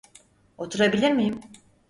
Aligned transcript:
Oturabilir 0.57 1.11
miyim? 1.11 1.39